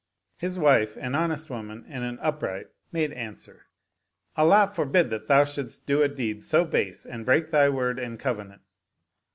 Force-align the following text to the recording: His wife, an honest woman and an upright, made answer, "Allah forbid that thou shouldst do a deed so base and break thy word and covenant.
His 0.39 0.57
wife, 0.57 0.97
an 0.97 1.13
honest 1.13 1.51
woman 1.51 1.85
and 1.87 2.03
an 2.03 2.17
upright, 2.23 2.65
made 2.91 3.11
answer, 3.13 3.67
"Allah 4.35 4.65
forbid 4.73 5.11
that 5.11 5.27
thou 5.27 5.43
shouldst 5.43 5.85
do 5.85 6.01
a 6.01 6.07
deed 6.09 6.43
so 6.43 6.65
base 6.65 7.05
and 7.05 7.23
break 7.23 7.51
thy 7.51 7.69
word 7.69 7.99
and 7.99 8.19
covenant. 8.19 8.63